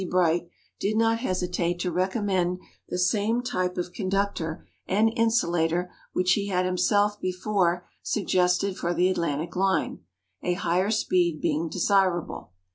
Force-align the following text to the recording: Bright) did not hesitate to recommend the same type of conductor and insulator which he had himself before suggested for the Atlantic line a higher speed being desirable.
Bright) 0.09 0.49
did 0.79 0.97
not 0.97 1.19
hesitate 1.19 1.77
to 1.81 1.91
recommend 1.91 2.57
the 2.89 2.97
same 2.97 3.43
type 3.43 3.77
of 3.77 3.93
conductor 3.93 4.65
and 4.87 5.13
insulator 5.15 5.91
which 6.11 6.31
he 6.33 6.47
had 6.47 6.65
himself 6.65 7.19
before 7.21 7.87
suggested 8.01 8.75
for 8.77 8.95
the 8.95 9.09
Atlantic 9.09 9.55
line 9.55 9.99
a 10.41 10.55
higher 10.55 10.89
speed 10.89 11.39
being 11.39 11.69
desirable. 11.69 12.51